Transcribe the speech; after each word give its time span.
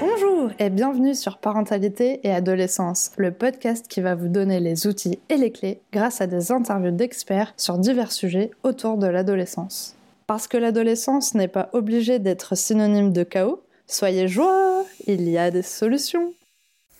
Bonjour 0.00 0.50
et 0.60 0.70
bienvenue 0.70 1.16
sur 1.16 1.38
Parentalité 1.38 2.20
et 2.22 2.32
Adolescence, 2.32 3.10
le 3.16 3.32
podcast 3.32 3.88
qui 3.88 4.00
va 4.00 4.14
vous 4.14 4.28
donner 4.28 4.60
les 4.60 4.86
outils 4.86 5.18
et 5.28 5.36
les 5.36 5.50
clés 5.50 5.80
grâce 5.92 6.20
à 6.20 6.28
des 6.28 6.52
interviews 6.52 6.92
d'experts 6.92 7.52
sur 7.56 7.78
divers 7.78 8.12
sujets 8.12 8.52
autour 8.62 8.96
de 8.96 9.08
l'adolescence. 9.08 9.96
Parce 10.28 10.46
que 10.46 10.56
l'adolescence 10.56 11.34
n'est 11.34 11.48
pas 11.48 11.68
obligée 11.72 12.20
d'être 12.20 12.54
synonyme 12.54 13.12
de 13.12 13.24
chaos, 13.24 13.64
soyez 13.88 14.28
joie, 14.28 14.84
il 15.08 15.28
y 15.28 15.36
a 15.36 15.50
des 15.50 15.62
solutions. 15.62 16.32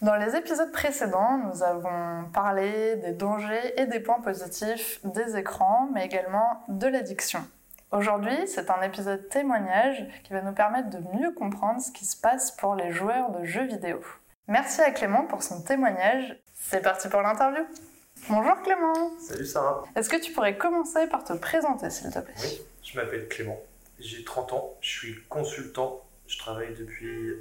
Dans 0.03 0.17
les 0.17 0.35
épisodes 0.35 0.73
précédents, 0.73 1.39
nous 1.39 1.63
avons 1.63 2.29
parlé 2.33 2.97
des 2.97 3.13
dangers 3.13 3.75
et 3.77 3.87
des 3.87 4.01
points 4.01 4.21
positifs 4.21 5.01
des 5.05 5.37
écrans, 5.37 5.89
mais 5.95 6.05
également 6.05 6.65
de 6.69 6.89
l'addiction. 6.89 7.41
Aujourd'hui, 7.93 8.49
c'est 8.49 8.69
un 8.71 8.83
épisode 8.83 9.29
témoignage 9.29 10.05
qui 10.25 10.33
va 10.33 10.43
nous 10.43 10.53
permettre 10.53 10.91
de 10.91 10.99
mieux 11.17 11.31
comprendre 11.33 11.81
ce 11.81 11.93
qui 11.93 12.05
se 12.05 12.17
passe 12.17 12.51
pour 12.51 12.75
les 12.75 12.91
joueurs 12.91 13.31
de 13.31 13.45
jeux 13.45 13.65
vidéo. 13.65 14.01
Merci 14.49 14.81
à 14.81 14.91
Clément 14.91 15.25
pour 15.27 15.45
son 15.45 15.63
témoignage. 15.63 16.37
C'est 16.55 16.83
parti 16.83 17.09
pour 17.09 17.23
l'interview. 17.23 17.65
Bonjour 18.29 18.61
Clément. 18.63 19.13
Salut 19.21 19.47
Sarah. 19.47 19.85
Est-ce 19.95 20.09
que 20.09 20.17
tu 20.21 20.33
pourrais 20.33 20.57
commencer 20.57 21.07
par 21.07 21.23
te 21.23 21.33
présenter 21.35 21.91
s'il 21.91 22.11
te 22.11 22.19
plaît? 22.19 22.35
Oui, 22.43 22.61
je 22.83 22.99
m'appelle 22.99 23.29
Clément. 23.29 23.59
J'ai 24.01 24.25
30 24.25 24.53
ans, 24.53 24.75
je 24.81 24.91
suis 24.91 25.25
consultant, 25.29 26.03
je 26.27 26.39
travaille 26.39 26.75
depuis 26.75 27.35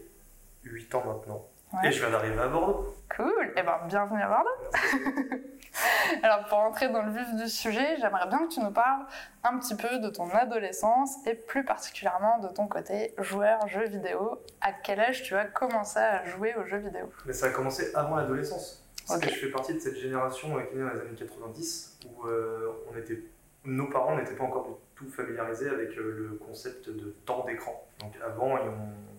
8 0.63 0.93
ans 0.95 1.03
maintenant. 1.05 1.43
Ouais. 1.73 1.89
Et 1.89 1.91
je 1.91 1.99
viens 1.99 2.11
d'arriver 2.11 2.39
à 2.39 2.47
Bordeaux. 2.47 2.95
Cool, 3.15 3.51
et 3.57 3.63
ben 3.63 3.79
bienvenue 3.87 4.21
à 4.21 4.27
Bordeaux. 4.27 5.39
Alors 6.23 6.45
pour 6.45 6.57
entrer 6.59 6.89
dans 6.89 7.01
le 7.03 7.11
vif 7.11 7.33
du 7.35 7.47
sujet, 7.47 7.97
j'aimerais 7.99 8.27
bien 8.27 8.39
que 8.47 8.53
tu 8.53 8.59
nous 8.59 8.71
parles 8.71 9.05
un 9.43 9.57
petit 9.59 9.75
peu 9.75 9.99
de 9.99 10.09
ton 10.09 10.29
adolescence 10.29 11.25
et 11.27 11.33
plus 11.35 11.63
particulièrement 11.65 12.39
de 12.39 12.47
ton 12.49 12.67
côté 12.67 13.13
joueur 13.17 13.67
jeux 13.67 13.87
vidéo. 13.87 14.39
À 14.61 14.71
quel 14.73 14.99
âge 14.99 15.23
tu 15.23 15.35
as 15.35 15.45
commencé 15.45 15.99
à 15.99 16.25
jouer 16.25 16.55
aux 16.55 16.65
jeux 16.65 16.77
vidéo? 16.79 17.09
Mais 17.25 17.33
ça 17.33 17.47
a 17.47 17.49
commencé 17.49 17.91
avant 17.95 18.15
l'adolescence. 18.15 18.81
Parce 19.07 19.19
que 19.19 19.29
je 19.29 19.35
fais 19.35 19.51
partie 19.51 19.73
de 19.75 19.79
cette 19.79 19.97
génération 19.97 20.57
euh, 20.57 20.61
qui 20.63 20.75
est 20.75 20.77
née 20.79 20.83
dans 20.83 20.93
les 20.95 21.01
années 21.01 21.15
90 21.15 21.99
où 22.07 22.25
euh, 22.27 22.71
on 22.91 22.97
était, 22.97 23.19
nos 23.63 23.87
parents 23.87 24.15
n'étaient 24.17 24.33
pas 24.35 24.45
encore 24.45 24.63
du 24.67 24.73
tout 24.95 25.07
familiarisés 25.11 25.69
avec 25.69 25.89
euh, 25.97 26.29
le 26.31 26.39
concept 26.43 26.89
de 26.89 27.15
temps 27.25 27.43
d'écran. 27.45 27.83
Donc 27.99 28.13
avant, 28.25 28.57
ils 28.57 28.67
ont- 28.69 29.14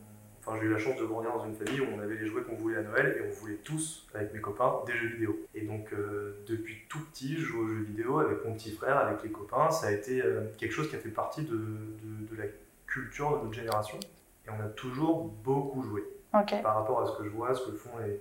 enfin, 0.47 0.59
j'ai 0.61 0.67
eu 0.67 0.71
la 0.73 0.79
chance 0.79 0.97
de 0.99 1.05
grandir 1.05 1.33
dans 1.33 1.45
une 1.45 1.55
famille 1.55 1.81
où 1.81 1.87
on 1.97 2.01
avait 2.01 2.15
les 2.17 2.27
jouets 2.27 2.43
qu'on 2.43 2.55
voulait 2.55 2.79
à 2.79 2.83
Noël 2.83 3.17
et 3.19 3.27
on 3.29 3.33
voulait 3.41 3.57
tous, 3.57 4.07
avec 4.15 4.33
mes 4.33 4.41
copains, 4.41 4.81
des 4.87 4.93
jeux 4.97 5.09
vidéo. 5.09 5.37
Et 5.55 5.63
donc 5.63 5.93
euh, 5.93 6.43
depuis 6.47 6.77
tout 6.89 7.01
petit, 7.07 7.37
je 7.37 7.41
joue 7.45 7.65
aux 7.65 7.69
jeux 7.69 7.83
vidéo 7.83 8.21
avec 8.21 8.45
mon 8.45 8.55
petit 8.55 8.73
frère, 8.73 8.99
avec 8.99 9.23
les 9.23 9.31
copains. 9.31 9.71
Ça 9.71 9.89
a 9.89 9.91
été 9.93 10.23
euh, 10.23 10.45
quelque 10.59 10.73
chose 10.73 10.89
qui 10.89 10.97
a 10.97 10.99
fait 11.01 11.09
partie 11.11 11.43
de, 11.43 11.57
de- 11.57 12.27
de 12.31 12.37
la 12.43 12.49
culture 12.87 13.39
de 13.39 13.43
notre 13.45 13.55
génération. 13.55 13.99
Et 14.47 14.51
on 14.51 14.65
a 14.65 14.69
toujours 14.69 15.25
beaucoup 15.25 15.83
joué 15.83 16.05
par 16.63 16.77
rapport 16.77 17.01
à 17.03 17.07
ce 17.07 17.17
que 17.19 17.25
je 17.25 17.31
vois, 17.31 17.55
ce 17.55 17.67
que 17.69 17.77
font 17.77 17.99
les, 17.99 18.21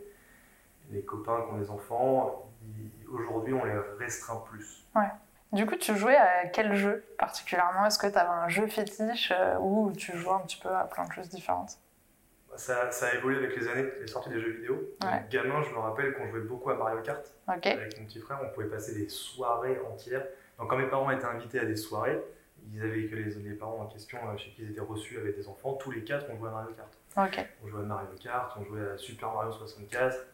les 0.92 1.02
copains 1.04 1.42
qui 1.42 1.54
ont 1.54 1.58
des 1.60 1.70
enfants, 1.70 2.50
aujourd'hui 3.12 3.54
on 3.54 3.64
les 3.64 3.78
restreint 4.00 4.42
plus. 4.50 4.84
du 5.54 5.66
coup 5.66 5.76
tu 5.76 5.96
jouais 5.96 6.16
à 6.16 6.48
quel 6.48 6.76
jeu 6.76 7.04
particulièrement? 7.18 7.86
Est-ce 7.86 8.00
que 8.00 8.08
tu 8.08 8.18
avais 8.18 8.30
un 8.30 8.50
jeu 8.50 8.68
fétiche 8.68 9.32
euh, 9.38 9.58
ou 9.60 9.92
tu 9.96 10.18
jouais 10.18 10.34
un 10.34 10.40
petit 10.40 10.60
peu 10.60 10.70
à 10.70 10.86
plein 10.86 11.06
de 11.06 11.12
choses 11.14 11.30
différentes? 11.30 11.78
Ça, 12.58 12.92
ça 12.92 13.08
a 13.08 13.14
évolué 13.16 13.38
avec 13.38 13.56
les 13.56 13.68
années, 13.68 13.86
les 14.00 14.08
sorties 14.08 14.30
des 14.30 14.40
jeux 14.40 14.52
vidéo. 14.52 14.76
Ouais. 15.04 15.26
Gamin, 15.30 15.62
je 15.64 15.70
me 15.72 15.80
rappelle 15.80 16.14
qu'on 16.14 16.28
jouait 16.30 16.42
beaucoup 16.42 16.70
à 16.70 16.76
Mario 16.76 17.02
Kart 17.02 17.26
avec 17.72 18.00
mon 18.00 18.06
petit 18.06 18.20
frère, 18.20 18.40
on 18.44 18.50
pouvait 18.54 18.68
passer 18.68 18.96
des 18.96 19.10
soirées 19.10 19.80
entières. 19.92 20.26
Donc 20.58 20.70
quand 20.70 20.78
mes 20.78 20.88
parents 20.88 21.12
étaient 21.12 21.26
invités 21.26 21.60
à 21.60 21.66
des 21.66 21.76
soirées, 21.76 22.20
ils 22.74 22.82
avaient 22.82 23.06
que 23.08 23.16
les, 23.16 23.36
les 23.36 23.54
parents 23.56 23.82
en 23.82 23.88
question 23.88 24.18
euh, 24.28 24.38
chez 24.38 24.52
qui 24.52 24.64
ils 24.64 24.72
étaient 24.72 24.80
reçus 24.82 25.18
avec 25.18 25.36
des 25.36 25.48
enfants, 25.48 25.74
tous 25.74 25.92
les 25.92 26.04
quatre 26.04 26.26
on 26.32 26.38
jouait 26.38 26.50
à 26.50 26.52
Mario 26.54 26.72
Kart. 26.76 26.94
On 27.64 27.68
jouait 27.68 27.82
à 27.82 27.86
Mario 27.86 28.08
Kart, 28.22 28.58
on 28.60 28.64
jouait 28.66 28.90
à 28.94 28.98
Super 28.98 29.32
Mario 29.34 29.52
64, 29.52 30.26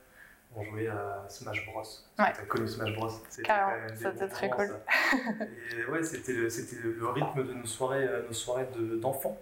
on 0.56 0.64
jouait 0.64 0.88
à 0.88 1.26
Smash 1.28 1.66
Bros. 1.66 1.82
Ouais. 2.20 2.34
T'as 2.36 2.46
connu 2.46 2.68
Smash 2.68 2.94
Bros 2.96 3.10
C'était 3.30 4.28
très 4.28 4.50
cool. 4.50 4.68
ça. 4.68 4.82
Et 5.78 5.86
ouais, 5.92 6.04
c'était 6.04 6.34
le, 6.34 7.08
rythme 7.10 7.44
de 7.48 7.54
nos 7.54 7.66
soirées, 7.66 8.06
euh, 8.08 8.26
nos 8.28 8.34
soirées 8.34 8.68
de- 8.78 8.96
d'enfants. 8.98 9.38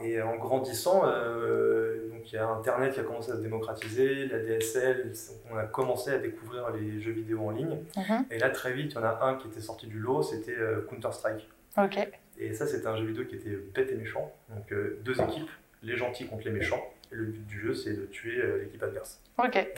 Et 0.00 0.20
en 0.22 0.36
grandissant, 0.36 1.02
euh, 1.04 2.08
donc 2.08 2.32
il 2.32 2.34
y 2.34 2.38
a 2.38 2.48
Internet 2.48 2.94
qui 2.94 3.00
a 3.00 3.04
commencé 3.04 3.30
à 3.30 3.36
se 3.36 3.40
démocratiser, 3.40 4.26
la 4.26 4.38
DSL, 4.38 5.12
on 5.50 5.56
a 5.56 5.64
commencé 5.64 6.10
à 6.10 6.18
découvrir 6.18 6.70
les 6.70 7.00
jeux 7.00 7.12
vidéo 7.12 7.46
en 7.46 7.50
ligne. 7.50 7.78
Mhm. 7.96 8.26
Et 8.30 8.38
là, 8.38 8.50
très 8.50 8.72
vite, 8.72 8.92
il 8.92 8.94
y 8.94 8.98
en 8.98 9.04
a 9.04 9.18
un 9.22 9.36
qui 9.36 9.48
était 9.48 9.60
sorti 9.60 9.86
du 9.86 9.98
lot, 9.98 10.22
c'était 10.22 10.56
euh, 10.56 10.86
Counter-Strike. 10.88 11.48
ok, 11.76 12.08
Et 12.38 12.54
ça, 12.54 12.66
c'était 12.66 12.86
un 12.86 12.96
jeu 12.96 13.04
vidéo 13.04 13.24
qui 13.26 13.36
était 13.36 13.56
bête 13.74 13.92
et 13.92 13.96
méchant. 13.96 14.32
Donc 14.48 14.72
euh, 14.72 14.98
deux 15.04 15.20
équipes, 15.20 15.50
les 15.82 15.96
gentils 15.96 16.26
contre 16.26 16.44
les 16.46 16.52
méchants. 16.52 16.82
Et 17.12 17.16
le 17.16 17.26
but 17.26 17.46
du 17.46 17.60
jeu, 17.60 17.74
c'est 17.74 17.92
de 17.92 18.06
tuer 18.06 18.42
l'équipe 18.60 18.82
adverse. 18.82 19.20
ok. 19.38 19.68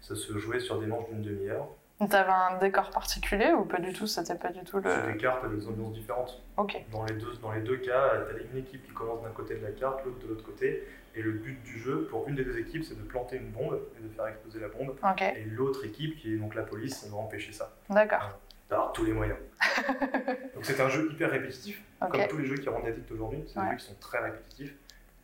Ça 0.00 0.14
se 0.14 0.38
jouait 0.38 0.60
sur 0.60 0.78
des 0.80 0.86
manches 0.86 1.08
d'une 1.10 1.22
demi-heure. 1.22 1.68
T'avais 2.10 2.30
un 2.32 2.58
décor 2.58 2.90
particulier 2.90 3.52
ou 3.52 3.64
pas 3.64 3.78
du 3.80 3.92
tout? 3.92 4.06
C'était 4.06 4.34
pas 4.34 4.50
du 4.50 4.62
tout 4.64 4.78
le... 4.78 4.90
Sur 4.90 5.06
des 5.06 5.16
cartes 5.16 5.44
avec 5.44 5.58
des 5.58 5.66
ambiances 5.68 5.92
différentes. 5.94 6.42
Ok, 6.56 6.84
Dans 6.90 7.04
les 7.04 7.14
deux, 7.14 7.32
dans 7.40 7.52
les 7.52 7.60
deux 7.62 7.76
cas, 7.78 8.10
tu 8.28 8.36
as 8.36 8.38
une 8.52 8.58
équipe 8.58 8.84
qui 8.84 8.92
commence 8.92 9.22
d'un 9.22 9.30
côté 9.30 9.54
de 9.54 9.64
la 9.64 9.70
carte, 9.72 10.04
l'autre 10.04 10.18
de 10.18 10.26
l'autre 10.28 10.44
côté. 10.44 10.82
Et 11.14 11.22
le 11.22 11.30
but 11.32 11.62
du 11.62 11.78
jeu, 11.78 12.06
pour 12.10 12.28
une 12.28 12.34
des 12.34 12.44
deux 12.44 12.58
équipes, 12.58 12.82
c'est 12.84 12.96
de 12.98 13.02
planter 13.04 13.36
une 13.36 13.50
bombe 13.50 13.80
et 13.98 14.02
de 14.02 14.08
faire 14.08 14.26
exploser 14.26 14.58
la 14.58 14.68
bombe. 14.68 14.96
ok, 15.02 15.22
Et 15.22 15.44
l'autre 15.44 15.84
équipe, 15.86 16.18
qui 16.18 16.34
est 16.34 16.36
donc 16.36 16.54
la 16.56 16.64
police, 16.64 17.06
va 17.08 17.16
empêcher 17.16 17.52
ça. 17.52 17.72
d'accord, 17.88 18.38
Par 18.68 18.92
tous 18.92 19.04
les 19.04 19.12
moyens. 19.12 19.38
donc 20.54 20.64
c'est 20.64 20.80
un 20.80 20.88
jeu 20.88 21.08
hyper 21.12 21.30
répétitif. 21.30 21.80
Comme 22.00 22.26
tous 22.28 22.38
les 22.38 22.46
jeux 22.46 22.56
qui 22.56 22.68
rendent 22.68 22.86
addict 22.86 23.10
aujourd'hui, 23.12 23.44
c'est 23.46 23.58
Ouais. 23.60 23.64
des 23.66 23.70
jeux 23.70 23.76
qui 23.76 23.84
sont 23.86 23.94
très 24.00 24.18
répétitifs. 24.18 24.74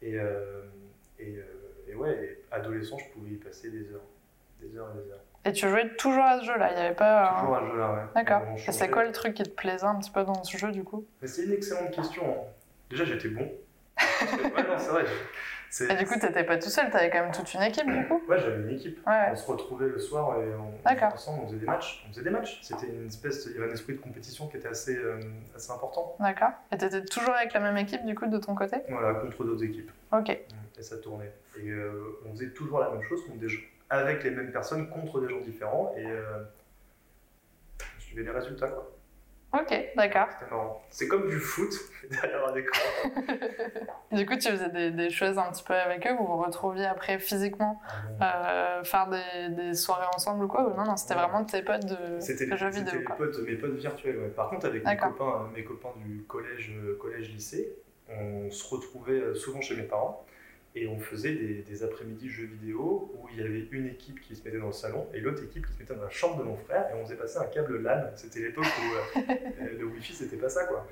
Et, 0.03 0.19
euh, 0.19 0.63
et, 1.19 1.37
euh, 1.37 1.43
et 1.89 1.95
ouais, 1.97 2.39
adolescent, 2.53 2.97
je 2.97 3.09
pouvais 3.13 3.33
y 3.33 3.37
passer 3.37 3.71
des 3.71 3.93
heures. 3.93 4.07
Des 4.61 4.77
heures 4.79 4.89
et 4.97 5.03
des 5.05 5.11
heures. 5.11 5.19
Et 5.45 5.53
tu 5.53 5.69
jouais 5.69 5.89
toujours 5.97 6.23
à 6.25 6.39
ce 6.41 6.45
jeu-là, 6.45 6.71
il 6.73 6.77
n'y 6.77 6.83
avait 6.87 6.95
pas... 6.95 7.37
Toujours 7.41 7.57
à 7.57 7.61
ce 7.61 7.67
jeu-là, 7.73 7.93
ouais. 7.93 8.01
D'accord. 8.15 8.43
Et 8.57 8.73
c'est 8.73 8.91
quoi 8.91 9.05
le 9.05 9.13
truc 9.13 9.35
qui 9.35 9.43
te 9.43 9.49
plaisait 9.49 9.85
un 9.87 9.95
petit 9.97 10.11
peu 10.11 10.23
dans 10.25 10.45
ce 10.45 10.57
jeu 10.59 10.71
du 10.71 10.85
coup? 10.85 11.05
C'est 11.25 11.45
une 11.45 11.53
excellente 11.53 11.91
question. 11.93 12.23
hein. 12.29 12.45
Déjà, 12.91 13.05
j'étais 13.05 13.29
bon. 13.29 13.51
Ouais, 14.23 14.63
non, 14.65 14.79
c'est 14.79 14.91
vrai. 14.91 15.05
Et 15.89 15.95
du 15.97 16.05
coup, 16.05 16.19
t'étais 16.19 16.43
pas 16.43 16.59
tout 16.59 16.69
seul, 16.69 16.91
t'avais 16.91 17.11
quand 17.11 17.23
même 17.23 17.33
toute 17.33 17.55
une 17.55 17.63
équipe 17.63 17.87
du 17.87 18.05
coup? 18.07 18.21
Ouais, 18.29 18.39
j'avais 18.41 18.57
une 18.61 18.71
équipe. 18.71 18.99
Ouais. 19.07 19.29
On 19.31 19.37
se 19.37 19.47
retrouvait 19.47 19.87
le 19.87 19.99
soir 20.01 20.37
et 20.41 20.49
on, 20.55 21.07
ensemble, 21.07 21.43
on 21.45 21.47
faisait 21.47 21.59
des 21.61 21.67
matchs. 21.67 22.05
On 22.07 22.13
faisait 22.13 22.25
des 22.25 22.31
matchs. 22.31 22.59
C'était 22.61 22.89
une 22.89 23.07
espèce, 23.07 23.47
il 23.47 23.53
y 23.55 23.59
avait 23.63 23.71
un 23.71 23.73
esprit 23.73 23.93
de 23.95 23.99
compétition 24.01 24.49
qui 24.49 24.57
était 24.57 24.67
assez, 24.69 24.97
euh, 24.97 25.21
assez 25.55 25.71
important. 25.71 26.17
D'accord. 26.19 26.51
Et 26.73 26.77
t'étais 26.77 27.05
toujours 27.05 27.35
avec 27.35 27.53
la 27.55 27.61
même 27.61 27.77
équipe 27.77 28.05
du 28.05 28.15
coup 28.17 28.27
de 28.27 28.39
ton 28.39 28.55
côté? 28.57 28.79
Voilà, 28.89 29.15
contre 29.21 29.45
d'autres 29.45 29.63
équipes. 29.65 29.93
Ok, 30.13 30.29
Et 30.31 30.83
ça 30.83 30.97
tournait. 30.99 31.33
Et 31.57 31.69
euh, 31.71 32.19
on 32.27 32.33
faisait 32.33 32.51
toujours 32.51 32.81
la 32.81 32.91
même 32.91 33.03
chose 33.03 33.25
contre 33.25 33.39
des 33.39 33.49
gens, 33.49 33.61
avec 33.91 34.25
les 34.25 34.31
mêmes 34.31 34.53
personnes, 34.53 34.89
contre 34.89 35.21
des 35.21 35.29
gens 35.29 35.41
différents. 35.41 35.93
Et 35.97 36.07
euh, 36.07 36.45
je 37.99 38.05
suivais 38.05 38.23
les 38.23 38.31
résultats, 38.31 38.69
quoi. 38.69 38.91
ok, 39.61 39.91
d'accord. 39.97 40.29
C'était 40.39 40.51
marrant. 40.51 40.83
C'est 40.91 41.09
comme 41.09 41.29
du 41.29 41.39
foot 41.39 41.73
derrière 42.11 42.47
un 42.49 42.55
écran. 42.55 42.81
Du 44.13 44.27
coup, 44.27 44.35
tu 44.37 44.49
faisais 44.49 44.71
des, 44.71 44.91
des 44.91 45.09
choses 45.11 45.39
un 45.39 45.53
petit 45.53 45.63
peu 45.63 45.73
avec 45.75 46.05
eux, 46.05 46.11
vous 46.19 46.27
vous 46.27 46.37
retrouviez 46.43 46.85
après 46.85 47.21
physiquement 47.21 47.81
euh, 48.21 48.83
faire 48.83 49.09
des, 49.09 49.51
des 49.51 49.75
soirées 49.75 50.09
ensemble 50.15 50.45
ou 50.45 50.49
quoi 50.49 50.65
ou 50.69 50.77
Non, 50.77 50.85
non, 50.85 50.97
c'était 50.97 51.15
Ouais. 51.15 51.21
vraiment 51.23 51.45
tes 51.45 51.63
potes 51.63 51.87
de, 51.87 52.19
C'était 52.19 52.47
les, 52.47 52.57
jeux 52.57 52.73
c'était 52.73 52.97
les 52.97 53.05
potes, 53.05 53.39
mes 53.47 53.55
potes 53.55 53.75
virtuels. 53.77 54.19
ouais. 54.19 54.29
Par 54.31 54.49
contre, 54.51 54.67
avec 54.67 54.85
mes 54.85 54.97
copains, 54.97 55.49
mes 55.55 55.63
copains 55.63 55.93
du 55.99 56.25
collège, 56.25 56.73
euh, 56.77 56.97
collège, 57.01 57.31
lycée, 57.31 57.73
on 58.09 58.51
se 58.51 58.69
retrouvait 58.75 59.35
souvent 59.37 59.61
chez 59.61 59.77
mes 59.77 59.85
parents 59.85 60.25
et 60.75 60.87
on 60.87 60.99
faisait 60.99 61.35
des, 61.35 61.63
des 61.63 61.83
après-midi 61.83 62.29
jeux 62.29 62.47
vidéo 62.47 63.13
où 63.15 63.29
il 63.33 63.41
y 63.41 63.45
avait 63.45 63.67
une 63.73 63.87
équipe 63.87 64.21
qui 64.21 64.37
se 64.37 64.45
mettait 64.45 64.59
dans 64.59 64.67
le 64.67 64.73
salon 64.73 65.07
et 65.13 65.21
l'autre 65.21 65.43
équipe 65.43 65.67
qui 65.67 65.73
se 65.73 65.79
mettait 65.79 65.95
dans 65.95 66.03
la 66.03 66.11
chambre 66.11 66.39
de 66.39 66.45
mon 66.45 66.57
frère 66.57 66.89
et 66.91 66.95
on 66.95 67.05
faisait 67.05 67.17
passer 67.17 67.39
un 67.39 67.47
câble 67.47 67.83
LAN. 67.83 68.05
C'était 68.15 68.41
l'époque 68.41 68.65
où 68.67 69.19
euh, 69.19 69.23
le 69.79 69.85
Wi-Fi 69.85 70.13
c'était 70.13 70.37
pas 70.37 70.49
ça 70.49 70.65
quoi. 70.65 70.87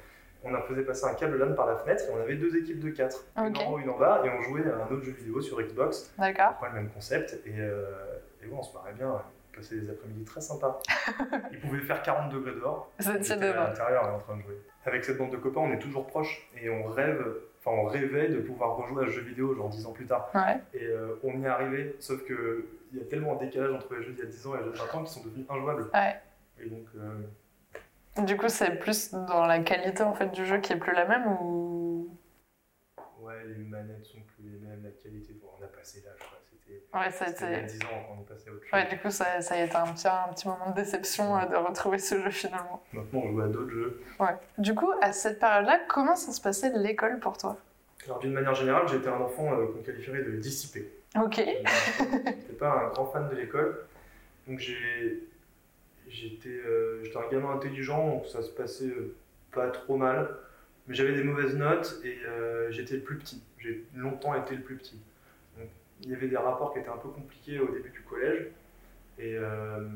On 0.44 0.54
a 0.54 0.62
faisait 0.62 0.82
passer 0.82 1.04
un 1.04 1.14
câble 1.14 1.36
LAN 1.36 1.54
par 1.54 1.66
la 1.66 1.76
fenêtre 1.76 2.04
et 2.08 2.12
on 2.12 2.20
avait 2.20 2.36
deux 2.36 2.56
équipes 2.56 2.80
de 2.80 2.90
quatre, 2.90 3.24
une 3.36 3.56
en 3.56 3.72
haut, 3.72 3.78
une 3.78 3.90
en 3.90 3.98
bas 3.98 4.22
et 4.24 4.30
on 4.30 4.42
jouait 4.42 4.64
à 4.68 4.84
un 4.84 4.92
autre 4.92 5.02
jeu 5.02 5.12
vidéo 5.12 5.40
sur 5.40 5.60
Xbox. 5.60 6.12
D'accord. 6.18 6.58
Pas 6.58 6.68
le 6.68 6.74
même 6.74 6.90
concept 6.90 7.40
et, 7.46 7.54
euh, 7.58 8.18
et 8.42 8.46
ouais, 8.46 8.56
on 8.56 8.62
se 8.62 8.72
marrait 8.74 8.94
bien. 8.94 9.10
On 9.10 9.56
passait 9.56 9.76
des 9.76 9.90
après-midi 9.90 10.24
très 10.24 10.40
sympas. 10.40 10.80
Il 11.52 11.58
pouvait 11.58 11.80
faire 11.80 12.02
40 12.02 12.32
degrés 12.32 12.54
dehors. 12.54 12.92
Était 13.00 13.32
à 13.32 13.68
l'intérieur 13.68 14.14
en 14.14 14.18
train 14.20 14.36
de 14.36 14.42
jouer. 14.42 14.58
Avec 14.84 15.04
cette 15.04 15.18
bande 15.18 15.32
de 15.32 15.36
copains, 15.36 15.60
on 15.60 15.72
est 15.72 15.78
toujours 15.80 16.06
proches 16.06 16.48
et 16.60 16.70
on 16.70 16.84
rêve, 16.84 17.24
enfin 17.68 17.76
on 17.82 17.86
rêvait 17.86 18.28
de 18.28 18.40
pouvoir 18.40 18.76
rejouer 18.76 19.04
à 19.04 19.06
ce 19.06 19.12
jeu 19.12 19.22
vidéo 19.22 19.54
genre 19.54 19.68
10 19.68 19.86
ans 19.86 19.92
plus 19.92 20.06
tard. 20.06 20.28
Ouais. 20.34 20.58
Et 20.74 20.84
euh, 20.86 21.16
on 21.22 21.38
y 21.38 21.44
est 21.44 21.48
arrivé, 21.48 21.96
sauf 22.00 22.24
que 22.24 22.66
il 22.92 22.98
y 22.98 23.02
a 23.02 23.04
tellement 23.04 23.34
un 23.34 23.44
décalage 23.44 23.72
entre 23.72 23.94
les 23.94 24.02
jeux 24.02 24.12
d'il 24.12 24.20
y 24.24 24.26
a 24.26 24.30
10 24.30 24.46
ans 24.46 24.54
et 24.54 24.58
les 24.58 24.64
jeux 24.64 24.72
de 24.72 24.76
20 24.76 24.94
ans 24.94 25.04
qui 25.04 25.12
sont 25.12 25.24
devenus 25.24 25.46
injouables. 25.48 25.90
Ouais. 25.92 26.16
Et 26.60 26.68
donc, 26.68 26.86
euh, 26.96 28.22
Du 28.22 28.36
coup, 28.36 28.48
c'est 28.48 28.78
plus 28.78 29.12
dans 29.12 29.46
la 29.46 29.60
qualité 29.60 30.02
en 30.02 30.14
fait 30.14 30.32
du 30.32 30.44
jeu 30.46 30.58
qui 30.58 30.72
est 30.72 30.76
plus 30.76 30.94
la 30.94 31.06
même 31.06 31.26
ou 31.40 31.87
les 33.56 33.64
manettes 33.64 34.04
sont 34.04 34.20
plus 34.20 34.44
les 34.44 34.58
mêmes, 34.58 34.82
la 34.82 34.90
qualité, 34.90 35.34
bon, 35.40 35.48
on 35.58 35.64
a 35.64 35.68
passé 35.68 36.02
l'âge. 36.04 36.18
C'était 36.50 36.82
Ouais, 36.94 37.10
ça 37.10 37.24
a 37.24 37.28
C'était 37.28 37.46
il 37.46 37.52
y 37.52 37.54
a 37.54 37.58
été. 37.60 37.72
10 37.78 37.84
ans 37.84 38.16
on 38.16 38.20
est 38.22 38.26
passé 38.26 38.48
à 38.48 38.52
autre 38.52 38.62
chose. 38.64 38.72
Ouais, 38.72 38.88
du 38.88 38.98
coup, 38.98 39.10
ça, 39.10 39.40
ça 39.40 39.54
a 39.54 39.62
été 39.64 39.76
un 39.76 39.92
petit, 39.92 40.08
un 40.08 40.32
petit 40.32 40.48
moment 40.48 40.70
de 40.70 40.74
déception 40.74 41.36
euh, 41.36 41.46
de 41.46 41.56
retrouver 41.56 41.98
ce 41.98 42.20
jeu 42.20 42.30
finalement. 42.30 42.82
Maintenant, 42.92 43.20
on 43.24 43.32
joue 43.32 43.40
à 43.40 43.48
d'autres 43.48 43.70
jeux. 43.70 44.02
Ouais. 44.20 44.36
Du 44.58 44.74
coup, 44.74 44.92
à 45.00 45.12
cette 45.12 45.38
période-là, 45.38 45.80
comment 45.88 46.16
ça 46.16 46.32
se 46.32 46.40
passait 46.40 46.72
l'école 46.76 47.20
pour 47.20 47.38
toi? 47.38 47.56
Alors, 48.04 48.18
d'une 48.18 48.32
manière 48.32 48.54
générale, 48.54 48.86
j'étais 48.88 49.08
un 49.08 49.20
enfant 49.20 49.52
euh, 49.52 49.66
qu'on 49.66 49.82
qualifierait 49.82 50.22
de 50.22 50.32
dissipé. 50.32 50.92
Ok. 51.20 51.36
J'étais 51.36 52.52
pas 52.58 52.70
un 52.70 52.88
grand 52.88 53.06
fan 53.06 53.28
de 53.28 53.34
l'école. 53.36 53.86
Donc. 54.46 54.60
J'étais 56.08 56.48
euh, 56.48 57.02
un 57.16 57.30
gamin 57.30 57.52
intelligent, 57.52 58.08
donc 58.08 58.26
ça 58.26 58.42
se 58.42 58.50
passait 58.50 58.86
euh, 58.86 59.14
pas 59.52 59.68
trop 59.68 59.96
mal. 59.96 60.28
Mais 60.88 60.94
j'avais 60.94 61.12
des 61.14 61.22
mauvaises 61.22 61.54
notes 61.54 62.00
et 62.02 62.18
euh, 62.26 62.70
j'étais 62.70 62.94
le 62.96 63.02
plus 63.02 63.18
petit. 63.18 63.42
J'ai 63.58 63.84
longtemps 63.94 64.34
été 64.34 64.56
le 64.56 64.62
plus 64.62 64.76
petit. 64.76 64.98
Donc, 65.58 65.68
il 66.02 66.10
y 66.10 66.14
avait 66.14 66.28
des 66.28 66.36
rapports 66.36 66.72
qui 66.72 66.78
étaient 66.78 66.88
un 66.88 66.96
peu 66.96 67.10
compliqués 67.10 67.58
au 67.60 67.70
début 67.70 67.90
du 67.90 68.00
collège. 68.00 68.46
Et, 69.18 69.36
euh, 69.36 69.86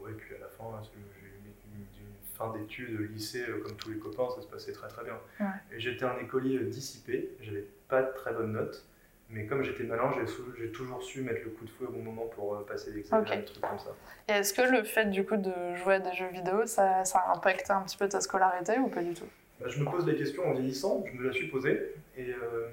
ouais, 0.00 0.12
puis 0.16 0.34
à 0.34 0.40
la 0.40 0.48
fin, 0.48 0.64
j'ai 0.82 0.98
eu 0.98 1.30
une, 1.36 1.80
une 1.80 2.14
fin 2.34 2.52
d'études, 2.52 3.12
lycée, 3.12 3.44
euh, 3.48 3.60
comme 3.62 3.76
tous 3.76 3.90
les 3.90 3.98
copains, 3.98 4.34
ça 4.34 4.42
se 4.42 4.48
passait 4.48 4.72
très 4.72 4.88
très 4.88 5.04
bien. 5.04 5.18
Ouais. 5.38 5.46
Et 5.76 5.78
j'étais 5.78 6.04
un 6.04 6.18
écolier 6.18 6.58
dissipé, 6.64 7.36
j'avais 7.40 7.66
pas 7.88 8.02
de 8.02 8.12
très 8.14 8.32
bonnes 8.32 8.52
notes. 8.52 8.84
Mais 9.30 9.44
comme 9.46 9.62
j'étais 9.62 9.84
malin, 9.84 10.10
j'ai 10.58 10.70
toujours 10.72 11.02
su 11.02 11.20
mettre 11.22 11.42
le 11.44 11.50
coup 11.50 11.64
de 11.66 11.70
fouet 11.70 11.86
au 11.86 11.90
bon 11.92 12.02
moment 12.02 12.26
pour 12.34 12.54
euh, 12.54 12.64
passer 12.66 12.90
l'examen, 12.92 13.22
Ok. 13.22 13.36
des 13.36 13.44
trucs 13.44 13.60
comme 13.60 13.78
ça. 13.78 13.90
Et 14.28 14.32
est-ce 14.32 14.54
que 14.54 14.62
le 14.62 14.84
fait 14.84 15.06
du 15.10 15.24
coup 15.26 15.36
de 15.36 15.52
jouer 15.76 15.94
à 15.96 15.98
des 16.00 16.12
jeux 16.14 16.28
vidéo, 16.28 16.64
ça, 16.64 17.04
ça 17.04 17.18
a 17.18 17.36
impacté 17.36 17.70
un 17.70 17.82
petit 17.82 17.98
peu 17.98 18.08
ta 18.08 18.20
scolarité 18.22 18.78
ou 18.78 18.88
pas 18.88 19.02
du 19.02 19.12
tout? 19.12 19.26
Bah, 19.60 19.66
je 19.68 19.80
me 19.80 19.90
pose 19.90 20.06
la 20.06 20.14
question 20.14 20.48
en 20.48 20.52
vieillissant, 20.54 21.04
je 21.06 21.12
me 21.18 21.26
la 21.26 21.32
suis 21.32 21.48
posée, 21.48 21.94
et 22.16 22.30
euh, 22.32 22.68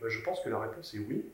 bah, 0.00 0.08
je 0.08 0.20
pense 0.22 0.40
que 0.40 0.48
la 0.48 0.58
réponse 0.58 0.92
est 0.94 0.98
oui, 0.98 1.24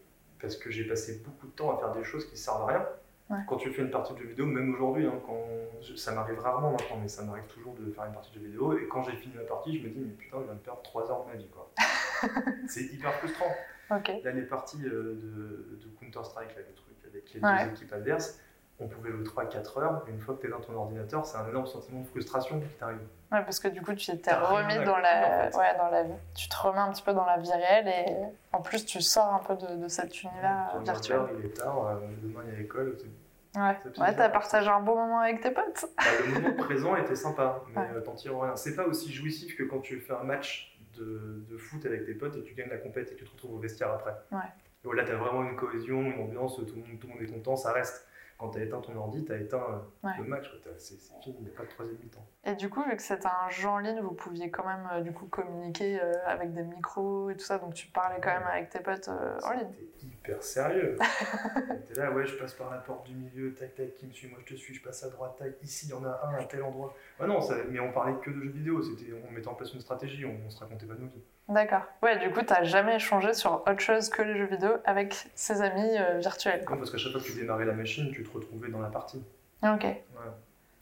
parce 0.41 0.57
que 0.57 0.71
j'ai 0.71 0.85
passé 0.85 1.23
beaucoup 1.25 1.47
de 1.47 1.53
temps 1.53 1.75
à 1.75 1.79
faire 1.79 1.93
des 1.93 2.05
choses 2.05 2.29
qui 2.29 2.37
servent 2.37 2.63
à 2.69 2.73
rien. 2.75 2.87
Ouais. 3.31 3.39
Quand 3.47 3.57
tu 3.57 3.71
fais 3.71 3.83
une 3.83 3.91
partie 3.91 4.13
de 4.15 4.19
jeu 4.19 4.27
vidéo, 4.27 4.47
même 4.47 4.75
aujourd'hui, 4.75 5.07
hein, 5.07 5.21
quand 5.27 5.47
ça 5.97 6.13
m'arrive 6.13 6.39
rarement 6.41 6.73
maintenant, 6.73 6.99
mais 7.01 7.09
ça 7.09 7.23
m'arrive 7.23 7.45
toujours 7.45 7.75
de 7.75 7.91
faire 7.93 8.05
une 8.05 8.13
partie 8.13 8.31
de 8.33 8.41
jeu 8.41 8.47
vidéo, 8.47 8.77
et 8.79 8.87
quand 8.89 9.03
j'ai 9.05 9.17
fini 9.17 9.35
ma 9.35 9.43
partie, 9.45 9.79
je 9.79 9.85
me 9.87 9.91
dis, 9.91 10.01
mais 10.01 10.13
putain, 10.13 10.39
je 10.41 10.45
viens 10.45 10.55
de 10.55 10.59
perdre 10.61 10.83
3 10.83 11.11
heures 11.11 11.25
de 11.25 11.31
ma 11.33 11.37
vie, 11.37 11.49
quoi. 11.49 11.71
C'est 12.69 12.83
hyper 12.83 13.13
frustrant. 13.15 13.53
Ok. 13.91 14.11
Là, 14.25 14.31
les 14.33 14.43
parties 14.43 14.83
euh, 14.85 15.15
de, 15.15 15.79
de 15.83 15.89
Counter-Strike, 16.01 16.55
le 16.57 16.75
truc 16.75 16.95
avec 17.11 17.33
les 17.35 17.41
Ouais. 17.41 17.65
deux 17.65 17.71
équipes 17.73 17.93
adverses, 17.95 18.39
on 18.81 18.87
pouvait 18.87 19.11
jouer 19.11 19.25
3-4 19.25 19.81
heures, 19.81 20.05
une 20.09 20.21
fois 20.21 20.35
que 20.37 20.43
tu 20.43 20.47
es 20.47 20.51
dans 20.51 20.61
ton 20.61 20.75
ordinateur, 20.75 21.27
c'est 21.27 21.37
un 21.37 21.49
énorme 21.49 21.67
sentiment 21.67 22.01
de 22.03 22.07
frustration 22.07 22.61
qui 22.61 22.69
t'arrive. 22.79 22.99
Ouais, 23.33 23.43
parce 23.43 23.59
que 23.59 23.67
du 23.69 23.83
coup, 23.83 23.93
tu 23.95 24.17
t'es 24.19 24.33
remis 24.35 24.77
dans 24.85 24.99
la... 24.99 25.47
en 25.49 25.51
fait. 25.51 25.57
Ouais, 25.59 25.77
dans 25.77 25.89
la 25.89 26.03
vie. 26.05 26.13
Tu 26.37 26.49
te 26.49 26.57
remets 26.57 26.79
un 26.79 26.93
petit 26.93 27.03
peu 27.03 27.13
dans 27.13 27.25
la 27.27 27.39
vie 27.39 27.51
réelle 27.51 27.89
et 27.89 28.15
en 28.53 28.61
plus, 28.61 28.85
tu 28.87 29.01
sors 29.01 29.35
un 29.35 29.41
peu 29.41 29.57
de, 29.57 29.83
de 29.83 29.89
cet 29.89 30.23
univers 30.23 30.71
euh, 30.77 30.81
virtuel. 30.81 31.21
il 31.41 31.47
est 31.47 31.55
tard, 31.57 31.87
euh, 31.89 31.95
demain 32.23 32.41
il 32.47 32.53
y 32.53 32.57
a 32.57 32.59
l'école. 32.59 32.97
Ouais, 33.57 33.77
ouais 33.99 34.15
t'as 34.15 34.29
partagé 34.29 34.69
un 34.69 34.81
bon 34.81 34.95
moment 34.95 35.21
avec 35.21 35.41
tes 35.41 35.51
potes. 35.51 35.87
Bah, 35.97 36.05
le 36.27 36.41
moment 36.41 36.55
présent 36.63 36.95
était 36.97 37.17
sympa, 37.17 37.61
mais 37.75 37.81
Ouais. 37.81 37.89
euh, 37.97 38.01
t'en 38.01 38.15
tires 38.15 38.39
rien. 38.39 38.55
C'est 38.55 38.77
pas 38.77 38.85
aussi 38.85 39.13
jouissif 39.13 39.57
que 39.57 39.65
quand 39.65 39.81
tu 39.81 39.99
fais 40.01 40.13
un 40.13 40.23
match 40.23 40.78
de, 40.99 41.45
de 41.49 41.57
foot 41.57 41.85
avec 41.87 42.05
tes 42.05 42.15
potes 42.15 42.37
et 42.37 42.43
tu 42.43 42.55
gagnes 42.55 42.71
la 42.71 42.79
compète 42.79 43.13
et 43.13 43.17
tu 43.17 43.25
te 43.25 43.31
retrouves 43.31 43.55
au 43.55 43.59
vestiaire 43.59 43.91
après. 43.91 44.15
Ouais. 44.33 44.39
Et 44.85 44.87
voilà, 44.87 45.05
t'as 45.05 45.17
vraiment 45.17 45.43
une 45.49 45.57
cohésion, 45.57 46.03
une 46.03 46.21
ambiance, 46.21 46.57
tout 46.57 46.75
le 46.75 46.83
monde, 46.83 46.99
tout 47.01 47.07
le 47.07 47.15
monde 47.15 47.23
est 47.23 47.33
content, 47.33 47.57
ça 47.57 47.73
reste. 47.73 48.07
Quand 48.39 48.51
t'as 48.51 48.61
éteint 48.61 48.81
ton 48.81 48.95
ordi, 48.97 49.25
t'as 49.25 49.37
éteint 49.37 49.57
euh, 49.59 50.07
Ouais. 50.07 50.13
le 50.19 50.25
match, 50.25 50.49
c'est 50.79 50.97
fini, 51.21 51.37
il 51.41 51.45
n'y 51.45 51.51
a 51.51 51.57
pas 51.57 51.65
de 51.65 51.71
troisième 51.71 51.99
mi-temps. 51.99 52.25
Et 52.45 52.55
du 52.55 52.71
coup, 52.71 52.85
vu 52.85 52.95
que 52.97 53.03
c'était 53.03 53.27
un 53.27 53.51
jeu 53.51 53.69
en 53.69 53.79
ligne, 53.79 54.01
vous 54.01 54.13
pouviez 54.15 54.49
quand 54.49 54.65
même 54.65 54.89
euh, 54.93 55.01
du 55.01 55.13
coup 55.13 55.27
communiquer 55.27 56.01
euh, 56.01 56.13
avec 56.25 56.53
des 56.53 56.63
micros 56.63 57.31
et 57.31 57.35
tout 57.35 57.45
ça, 57.45 57.59
donc 57.59 57.75
tu 57.75 57.89
parlais 57.89 58.21
quand 58.23 58.31
même 58.33 58.47
avec 58.47 58.71
tes 58.71 58.79
potes 58.79 59.09
euh, 59.09 59.39
en 59.43 59.51
ligne. 59.55 59.67
C'était 59.73 60.07
hyper 60.07 60.43
sérieux. 60.45 60.97
T'es 61.89 61.95
là, 62.01 62.13
ouais, 62.13 62.27
je 62.27 62.37
passe 62.37 62.55
par 62.55 62.71
la 62.71 62.79
porte 62.79 63.07
du 63.09 63.15
milieu, 63.17 63.53
tac 63.55 63.75
tac, 63.75 63.95
qui 63.97 64.07
me 64.07 64.13
suit, 64.13 64.29
moi 64.29 64.39
je 64.47 64.55
te 64.55 64.59
suis, 64.59 64.73
je 64.73 64.83
passe 64.85 65.03
à 65.03 65.11
droite, 65.11 65.35
tac, 65.37 65.55
ici 65.63 65.87
il 65.87 65.91
y 65.91 65.95
en 65.95 66.05
a 66.05 66.21
un 66.25 66.35
à 66.35 66.45
tel 66.45 66.63
endroit. 66.63 66.95
Ah 67.19 67.27
non, 67.27 67.41
ça- 67.41 67.57
mais 67.69 67.81
on 67.81 67.91
parlait 67.93 68.15
que 68.23 68.31
de 68.31 68.41
jeux 68.41 68.51
vidéo, 68.51 68.81
c'était, 68.83 69.13
on 69.29 69.33
mettait 69.33 69.49
en 69.49 69.55
place 69.55 69.75
une 69.75 69.81
stratégie, 69.81 70.25
on, 70.25 70.39
on 70.47 70.51
se 70.51 70.61
racontait 70.61 70.87
pas 70.87 70.95
nos 70.95 71.09
vies. 71.09 71.25
D'accord. 71.49 71.83
Ouais, 72.03 72.19
du 72.19 72.31
coup, 72.31 72.43
t'as 72.43 72.63
jamais 72.63 72.97
échangé 72.97 73.33
sur 73.33 73.63
autre 73.67 73.81
chose 73.81 74.11
que 74.11 74.21
les 74.21 74.37
jeux 74.37 74.47
vidéo 74.47 74.71
avec 74.85 75.15
ses 75.35 75.63
amis 75.63 75.97
euh, 75.99 76.19
virtuels. 76.19 76.63
Non, 76.69 76.77
parce 76.77 76.91
qu'à 76.91 76.99
chaque 76.99 77.13
fois 77.13 77.21
que 77.23 77.27
tu 77.27 77.33
démarrais 77.33 77.65
la 77.65 77.73
machine, 77.73 78.11
tu 78.13 78.23
te 78.23 78.31
retrouvais 78.31 78.69
dans 78.69 78.81
la 78.81 78.91
partie. 78.91 79.25
Ok. 79.63 79.85
Ouais. 79.85 79.97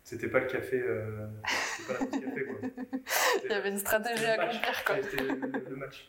C'était 0.02 0.28
pas 0.28 0.40
le 0.40 0.46
café, 0.46 0.80
euh, 0.80 1.26
c'était 1.48 1.92
pas 1.92 1.98
la 2.00 2.06
pause 2.06 2.20
café 2.20 2.44
quoi. 2.46 2.56
Il 3.44 3.50
y 3.50 3.54
avait 3.54 3.68
une 3.70 3.78
stratégie 3.78 4.26
à 4.26 4.32
accomplir 4.34 4.84
quoi. 4.84 4.94
C'était 5.02 5.22
le, 5.22 5.64
le 5.70 5.76
match. 5.76 6.08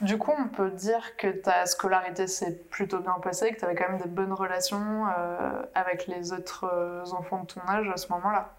Du 0.00 0.18
coup, 0.18 0.32
on 0.36 0.48
peut 0.48 0.70
dire 0.70 1.16
que 1.16 1.28
ta 1.28 1.66
scolarité 1.66 2.26
s'est 2.26 2.56
plutôt 2.70 2.98
bien 2.98 3.14
passée, 3.22 3.52
que 3.52 3.58
tu 3.58 3.64
avais 3.64 3.76
quand 3.76 3.88
même 3.88 4.00
des 4.00 4.08
bonnes 4.08 4.32
relations 4.32 5.06
euh, 5.16 5.62
avec 5.74 6.08
les 6.08 6.32
autres 6.32 6.64
enfants 7.12 7.42
de 7.42 7.46
ton 7.46 7.60
âge 7.68 7.88
à 7.88 7.96
ce 7.96 8.08
moment-là. 8.12 8.52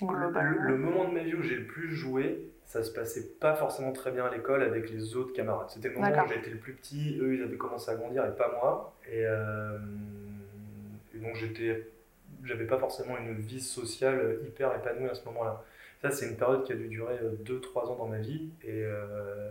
Le, 0.00 0.06
Globalement. 0.06 0.62
le 0.62 0.76
moment 0.76 1.08
de 1.08 1.14
ma 1.14 1.22
vie 1.22 1.34
où 1.34 1.42
j'ai 1.42 1.56
le 1.56 1.66
plus 1.66 1.94
joué, 1.94 2.50
ça 2.64 2.82
se 2.82 2.90
passait 2.92 3.26
pas 3.40 3.54
forcément 3.54 3.92
très 3.92 4.10
bien 4.12 4.24
à 4.26 4.30
l'école 4.34 4.62
avec 4.62 4.90
les 4.90 5.16
autres 5.16 5.32
camarades. 5.32 5.70
C'était 5.70 5.88
le 5.88 5.94
moment 5.96 6.08
où 6.24 6.28
j'étais 6.28 6.50
le 6.50 6.58
plus 6.58 6.72
petit, 6.74 7.18
eux 7.20 7.34
ils 7.34 7.42
avaient 7.42 7.56
commencé 7.56 7.90
à 7.90 7.94
grandir 7.96 8.24
et 8.26 8.34
pas 8.36 8.50
moi. 8.52 8.94
Et, 9.10 9.24
euh, 9.26 9.78
et 11.14 11.18
donc 11.18 11.34
j'étais, 11.36 11.88
j'avais 12.44 12.66
pas 12.66 12.78
forcément 12.78 13.18
une 13.18 13.34
vie 13.34 13.60
sociale 13.60 14.38
hyper 14.46 14.74
épanouie 14.74 15.08
à 15.08 15.14
ce 15.14 15.24
moment-là. 15.26 15.64
Ça 16.02 16.10
c'est 16.10 16.28
une 16.28 16.36
période 16.36 16.64
qui 16.64 16.72
a 16.72 16.76
dû 16.76 16.88
durer 16.88 17.18
2-3 17.44 17.90
ans 17.90 17.96
dans 17.96 18.06
ma 18.08 18.18
vie 18.18 18.50
et 18.64 18.84
euh, 18.84 19.50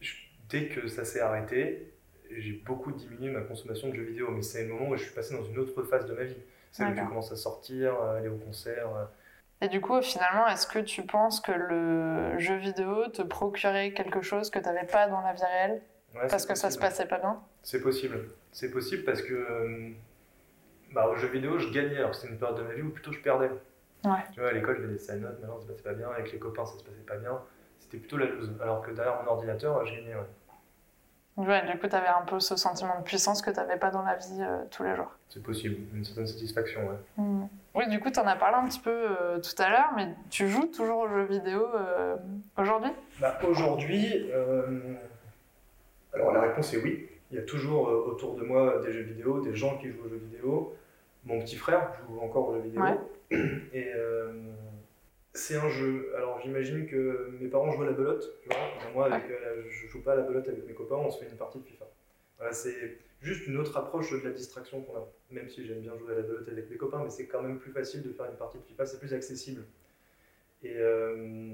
je- 0.00 0.14
dès 0.48 0.68
que 0.68 0.86
ça 0.88 1.04
s'est 1.04 1.20
arrêté, 1.20 1.92
j'ai 2.30 2.52
beaucoup 2.64 2.92
diminué 2.92 3.30
ma 3.30 3.40
consommation 3.40 3.88
de 3.88 3.94
jeux 3.94 4.02
vidéo. 4.04 4.30
Mais 4.30 4.42
c'est 4.42 4.64
le 4.64 4.72
moment 4.74 4.90
où 4.90 4.96
je 4.96 5.04
suis 5.04 5.14
passé 5.14 5.34
dans 5.34 5.44
une 5.44 5.58
autre 5.58 5.82
phase 5.82 6.06
de 6.06 6.14
ma 6.14 6.24
vie. 6.24 6.36
C'est 6.72 6.84
où 6.84 6.88
tu 6.88 6.94
D'accord. 6.94 7.08
commences 7.08 7.32
à 7.32 7.36
sortir, 7.36 7.94
à 7.94 8.16
aller 8.18 8.28
au 8.28 8.36
concert. 8.36 8.88
Et 9.62 9.68
du 9.68 9.80
coup, 9.80 10.00
finalement, 10.02 10.46
est-ce 10.48 10.66
que 10.66 10.78
tu 10.78 11.02
penses 11.02 11.40
que 11.40 11.52
le 11.52 12.38
jeu 12.38 12.56
vidéo 12.56 13.06
te 13.08 13.22
procurait 13.22 13.92
quelque 13.92 14.20
chose 14.20 14.50
que 14.50 14.58
tu 14.58 14.64
n'avais 14.66 14.86
pas 14.86 15.08
dans 15.08 15.20
la 15.22 15.32
vie 15.32 15.44
réelle 15.44 15.82
Ouais, 16.14 16.26
parce 16.28 16.42
c'est 16.44 16.48
que 16.48 16.54
ça 16.54 16.70
se 16.70 16.78
possible. 16.78 16.80
passait 16.80 17.06
pas 17.08 17.18
bien 17.18 17.40
C'est 17.62 17.80
possible. 17.80 18.28
C'est 18.52 18.70
possible 18.70 19.04
parce 19.04 19.22
que 19.22 19.34
euh, 19.34 19.90
bah, 20.92 21.08
au 21.08 21.16
jeu 21.16 21.28
vidéo, 21.28 21.58
je 21.58 21.68
gagnais. 21.70 21.98
Alors 21.98 22.14
c'était 22.14 22.32
une 22.32 22.38
période 22.38 22.58
de 22.58 22.62
ma 22.62 22.74
vie 22.74 22.82
où 22.82 22.90
plutôt 22.90 23.12
je 23.12 23.20
perdais. 23.20 23.50
Ouais. 24.04 24.12
Tu 24.32 24.40
vois, 24.40 24.50
à 24.50 24.52
l'école, 24.52 24.76
je 24.76 24.82
faisais 24.82 24.92
des 24.92 24.98
side 24.98 25.20
notes, 25.22 25.40
maintenant 25.40 25.56
ça 25.58 25.62
se 25.66 25.72
passait 25.72 25.82
pas 25.82 25.94
bien. 25.94 26.08
Avec 26.10 26.32
les 26.32 26.38
copains, 26.38 26.64
ça 26.66 26.78
se 26.78 26.84
passait 26.84 26.96
pas 27.06 27.16
bien. 27.16 27.38
C'était 27.80 27.98
plutôt 27.98 28.16
la 28.18 28.26
loose. 28.26 28.52
Alors 28.62 28.82
que 28.82 28.90
derrière 28.92 29.22
mon 29.22 29.30
ordinateur, 29.30 29.84
je 29.86 29.94
gagnais. 29.94 30.14
Ouais. 30.14 30.26
Ouais, 31.46 31.70
du 31.70 31.78
coup, 31.78 31.86
tu 31.86 31.94
avais 31.94 32.08
un 32.08 32.22
peu 32.24 32.40
ce 32.40 32.56
sentiment 32.56 32.98
de 32.98 33.04
puissance 33.04 33.42
que 33.42 33.50
tu 33.50 33.56
n'avais 33.56 33.76
pas 33.76 33.90
dans 33.90 34.02
la 34.02 34.14
vie 34.16 34.40
euh, 34.40 34.64
tous 34.70 34.84
les 34.84 34.96
jours. 34.96 35.10
C'est 35.28 35.42
possible. 35.42 35.76
Une 35.94 36.02
certaine 36.04 36.26
satisfaction. 36.26 36.88
Ouais. 36.88 36.96
Hmm. 37.18 37.46
Oui, 37.76 37.88
du 37.88 38.00
coup, 38.00 38.10
tu 38.10 38.18
en 38.18 38.26
as 38.26 38.36
parlé 38.36 38.56
un 38.56 38.66
petit 38.66 38.80
peu 38.80 38.90
euh, 38.90 39.38
tout 39.38 39.62
à 39.62 39.70
l'heure, 39.70 39.92
mais 39.94 40.08
tu 40.30 40.48
joues 40.48 40.66
toujours 40.66 41.00
aux 41.00 41.08
jeux 41.08 41.26
vidéo 41.26 41.66
euh, 41.74 42.16
aujourd'hui? 42.56 42.90
Bah, 43.20 43.38
Aujourd'hui, 43.46 44.30
euh, 44.32 44.80
alors 46.14 46.32
la 46.32 46.40
réponse 46.40 46.72
est 46.72 46.78
oui. 46.78 47.06
Il 47.30 47.36
y 47.36 47.38
a 47.38 47.42
toujours 47.42 47.88
autour 47.88 48.34
de 48.34 48.42
moi 48.42 48.80
des 48.80 48.92
jeux 48.92 49.02
vidéo, 49.02 49.40
des 49.40 49.54
gens 49.54 49.76
qui 49.78 49.88
jouent 49.88 50.06
aux 50.06 50.08
jeux 50.08 50.22
vidéo. 50.30 50.74
Mon 51.24 51.40
petit 51.40 51.56
frère 51.56 51.92
joue 52.08 52.20
encore 52.20 52.48
aux 52.48 52.54
jeux 52.54 52.62
vidéo. 52.62 52.82
Ouais. 52.82 52.96
Et 53.72 53.92
c'est 55.36 55.56
un 55.56 55.68
jeu. 55.68 56.12
Alors 56.16 56.40
j'imagine 56.40 56.86
que 56.86 57.36
mes 57.40 57.48
parents 57.48 57.70
jouent 57.70 57.82
à 57.82 57.86
la 57.86 57.92
belote. 57.92 58.24
Tu 58.42 58.48
vois 58.48 58.58
Et 58.58 58.94
moi, 58.94 59.06
avec, 59.06 59.30
euh, 59.30 59.62
je 59.68 59.86
joue 59.86 60.02
pas 60.02 60.12
à 60.12 60.16
la 60.16 60.22
belote 60.22 60.48
avec 60.48 60.66
mes 60.66 60.72
copains, 60.72 60.96
on 60.96 61.10
se 61.10 61.18
fait 61.18 61.30
une 61.30 61.36
partie 61.36 61.58
de 61.58 61.64
FIFA. 61.64 61.84
Voilà, 62.38 62.52
c'est 62.52 62.98
juste 63.20 63.46
une 63.46 63.56
autre 63.58 63.76
approche 63.76 64.10
de 64.12 64.18
la 64.18 64.30
distraction 64.30 64.82
qu'on 64.82 64.96
a. 64.96 65.04
Même 65.30 65.48
si 65.48 65.66
j'aime 65.66 65.80
bien 65.80 65.96
jouer 65.98 66.12
à 66.12 66.16
la 66.16 66.22
belote 66.22 66.48
avec 66.48 66.70
mes 66.70 66.76
copains, 66.76 67.02
mais 67.02 67.10
c'est 67.10 67.26
quand 67.26 67.42
même 67.42 67.58
plus 67.58 67.72
facile 67.72 68.02
de 68.02 68.12
faire 68.12 68.26
une 68.26 68.36
partie 68.36 68.58
de 68.58 68.62
FIFA, 68.64 68.86
c'est 68.86 68.98
plus 68.98 69.12
accessible. 69.14 69.64
Et 70.62 70.76
euh, 70.76 71.52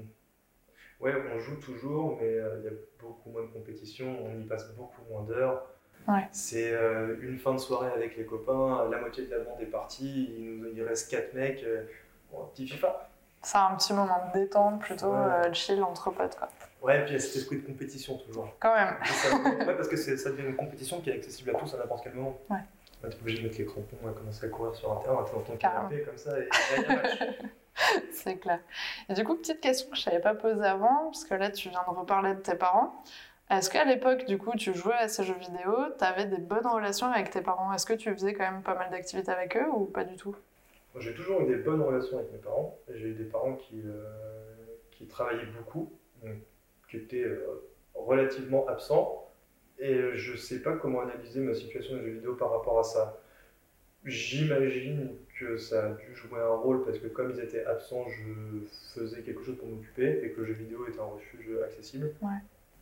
ouais, 0.99 1.13
on 1.33 1.39
joue 1.39 1.55
toujours, 1.57 2.17
mais 2.19 2.27
euh, 2.27 2.57
il 2.59 2.65
y 2.65 2.67
a 2.67 2.77
beaucoup 2.99 3.29
moins 3.29 3.43
de 3.43 3.47
compétition, 3.51 4.25
on 4.25 4.39
y 4.39 4.43
passe 4.43 4.73
beaucoup 4.75 5.01
moins 5.09 5.23
d'heures. 5.23 5.65
Ouais. 6.07 6.27
C'est 6.31 6.73
euh, 6.73 7.15
une 7.21 7.37
fin 7.37 7.53
de 7.53 7.59
soirée 7.59 7.91
avec 7.91 8.17
les 8.17 8.25
copains, 8.25 8.89
la 8.89 8.99
moitié 8.99 9.25
de 9.25 9.31
la 9.31 9.39
bande 9.39 9.59
est 9.61 9.65
partie, 9.65 10.35
il, 10.37 10.57
nous, 10.57 10.67
il 10.75 10.83
reste 10.83 11.09
4 11.09 11.33
mecs, 11.33 11.65
bon, 12.31 12.43
un 12.43 12.47
petit 12.47 12.67
FIFA. 12.67 13.09
C'est 13.41 13.57
un 13.57 13.75
petit 13.75 13.93
moment 13.93 14.29
de 14.33 14.39
détente, 14.39 14.81
plutôt 14.81 15.11
Ouais. 15.13 15.53
chill 15.53 15.81
entre 15.83 16.11
potes, 16.11 16.37
quoi. 16.37 16.49
Ouais, 16.83 16.99
et 16.99 17.01
puis 17.03 17.11
il 17.11 17.13
y 17.13 17.15
a 17.15 17.19
cet 17.19 17.35
esprit 17.37 17.57
de 17.61 17.65
compétition 17.65 18.17
toujours. 18.17 18.53
Quand 18.59 18.75
même. 18.75 18.95
Ça- 19.05 19.35
ouais, 19.37 19.75
parce 19.75 19.87
que 19.87 19.95
ça 19.95 20.29
devient 20.31 20.47
une 20.47 20.55
compétition 20.55 20.99
qui 21.01 21.09
est 21.09 21.13
accessible 21.15 21.51
à 21.51 21.53
tous 21.53 21.73
à 21.73 21.77
n'importe 21.77 22.03
quel 22.03 22.13
moment. 22.13 22.37
Ouais. 22.49 22.57
Là, 23.01 23.09
t'es 23.09 23.15
obligé 23.19 23.39
de 23.39 23.43
mettre 23.47 23.57
les 23.57 23.65
crampons, 23.65 24.07
à 24.07 24.11
commencer 24.11 24.45
à 24.45 24.49
courir 24.49 24.75
sur 24.75 24.91
un 24.91 24.95
terrain, 25.01 25.23
t'es 25.23 25.31
dans 25.33 25.41
ton 25.41 25.55
canapé 25.57 26.01
comme 26.03 26.17
ça, 26.17 26.37
et. 26.39 26.47
C'est 28.11 28.37
clair. 28.37 28.59
Et 29.09 29.13
du 29.13 29.23
coup, 29.23 29.35
petite 29.35 29.59
question 29.59 29.89
que 29.89 29.95
je 29.97 30.01
savais 30.03 30.19
pas 30.19 30.35
poser 30.35 30.63
avant, 30.63 31.05
parce 31.05 31.25
que 31.25 31.33
là, 31.33 31.49
tu 31.49 31.69
viens 31.69 31.83
de 31.89 31.97
reparler 31.97 32.35
de 32.35 32.39
tes 32.39 32.55
parents. 32.55 33.03
Est-ce 33.49 33.69
qu'à 33.69 33.83
l'époque, 33.83 34.25
du 34.25 34.37
coup, 34.37 34.51
tu 34.57 34.73
jouais 34.73 34.93
à 34.93 35.07
ces 35.07 35.23
jeux 35.23 35.35
vidéo, 35.35 35.75
tu 35.97 36.03
avais 36.05 36.25
des 36.25 36.37
bonnes 36.37 36.65
relations 36.67 37.07
avec 37.11 37.29
tes 37.29 37.41
parents? 37.41 37.73
Est-ce 37.73 37.85
que 37.85 37.93
tu 37.93 38.11
faisais 38.13 38.33
quand 38.33 38.49
même 38.49 38.61
pas 38.61 38.75
mal 38.75 38.89
d'activités 38.89 39.31
avec 39.31 39.57
eux 39.57 39.67
ou 39.73 39.85
pas 39.85 40.03
du 40.05 40.15
tout? 40.15 40.35
J'ai 40.99 41.13
toujours 41.13 41.41
eu 41.41 41.47
des 41.47 41.55
bonnes 41.57 41.81
relations 41.81 42.19
avec 42.19 42.31
mes 42.31 42.37
parents. 42.37 42.77
J'ai 42.93 43.07
eu 43.09 43.13
des 43.15 43.25
parents 43.25 43.55
qui, 43.55 43.81
euh, 43.85 44.03
qui 44.91 45.07
travaillaient 45.07 45.47
beaucoup, 45.57 45.91
donc, 46.23 46.35
qui 46.93 46.97
étaient 46.97 47.23
euh, 47.23 47.63
relativement 47.95 48.67
absents. 48.67 49.27
Et 49.79 49.99
je 50.13 50.37
sais 50.37 50.61
pas 50.61 50.73
comment 50.77 51.01
analyser 51.01 51.39
ma 51.39 51.53
situation 51.55 51.95
de 51.97 52.03
jeu 52.03 52.11
vidéo 52.11 52.35
par 52.35 52.51
rapport 52.51 52.79
à 52.79 52.83
ça. 52.83 53.19
J'imagine 54.05 55.15
que 55.39 55.57
ça 55.57 55.85
a 55.87 55.89
dû 55.93 56.13
jouer 56.15 56.39
un 56.39 56.55
rôle 56.55 56.83
parce 56.85 56.99
que 56.99 57.07
comme 57.07 57.31
ils 57.31 57.39
étaient 57.39 57.65
absents, 57.65 58.05
je 58.09 58.67
faisais 58.99 59.21
quelque 59.23 59.43
chose 59.43 59.57
pour 59.57 59.67
m'occuper 59.67 60.19
et 60.23 60.29
que 60.31 60.41
le 60.41 60.47
jeu 60.47 60.53
vidéo 60.53 60.85
était 60.87 60.99
un 60.99 61.05
refuge 61.05 61.49
accessible. 61.65 62.13
Ouais. 62.21 62.29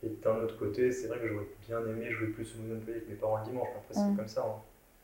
Et 0.02 0.08
d'un 0.22 0.36
autre 0.42 0.58
côté, 0.58 0.90
c'est 0.92 1.06
vrai 1.06 1.18
que 1.20 1.28
j'aurais 1.28 1.46
bien 1.66 1.80
aimé 1.86 2.10
jouer 2.10 2.26
plus 2.28 2.54
au 2.56 2.62
Monopoly 2.62 2.92
avec 2.96 3.08
mes 3.08 3.14
parents 3.14 3.38
le 3.38 3.44
dimanche. 3.44 3.68
mais 3.72 3.78
Après, 3.78 3.94
c'est 3.94 4.12
Mm. 4.12 4.16
comme 4.16 4.28
ça. 4.28 4.44